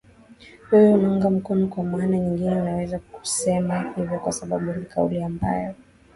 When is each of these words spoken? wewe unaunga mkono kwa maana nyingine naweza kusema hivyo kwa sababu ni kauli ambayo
wewe 0.71 0.89
unaunga 0.93 1.29
mkono 1.29 1.67
kwa 1.67 1.83
maana 1.83 2.19
nyingine 2.19 2.55
naweza 2.55 2.99
kusema 2.99 3.93
hivyo 3.97 4.19
kwa 4.19 4.31
sababu 4.31 4.71
ni 4.73 4.85
kauli 4.85 5.23
ambayo 5.23 5.75